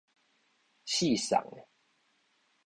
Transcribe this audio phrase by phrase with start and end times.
[0.87, 1.67] 四送个